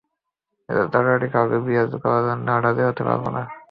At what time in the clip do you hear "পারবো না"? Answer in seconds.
3.07-3.41